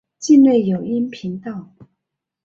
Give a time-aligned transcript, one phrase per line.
[0.17, 1.71] 境内有阴平道。